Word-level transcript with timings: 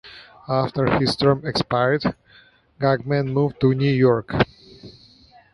After 0.49 0.97
his 0.97 1.15
term 1.15 1.45
expired, 1.45 2.01
Guggenheim 2.79 3.27
moved 3.31 3.61
to 3.61 3.75
New 3.75 3.91
York. 3.93 4.33